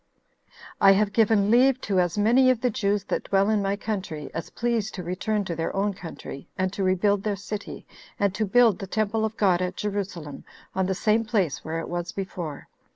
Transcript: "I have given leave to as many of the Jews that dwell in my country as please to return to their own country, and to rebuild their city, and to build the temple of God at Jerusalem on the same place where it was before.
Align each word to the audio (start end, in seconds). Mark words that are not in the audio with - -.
"I 0.81 0.93
have 0.93 1.13
given 1.13 1.51
leave 1.51 1.79
to 1.81 1.99
as 1.99 2.17
many 2.17 2.49
of 2.49 2.59
the 2.61 2.71
Jews 2.71 3.03
that 3.03 3.25
dwell 3.25 3.51
in 3.51 3.61
my 3.61 3.75
country 3.75 4.31
as 4.33 4.49
please 4.49 4.89
to 4.89 5.03
return 5.03 5.45
to 5.45 5.55
their 5.55 5.71
own 5.75 5.93
country, 5.93 6.47
and 6.57 6.73
to 6.73 6.81
rebuild 6.83 7.21
their 7.21 7.35
city, 7.35 7.85
and 8.19 8.33
to 8.33 8.47
build 8.47 8.79
the 8.79 8.87
temple 8.87 9.23
of 9.23 9.37
God 9.37 9.61
at 9.61 9.77
Jerusalem 9.77 10.43
on 10.73 10.87
the 10.87 10.95
same 10.95 11.23
place 11.23 11.63
where 11.63 11.77
it 11.79 11.87
was 11.87 12.13
before. 12.13 12.67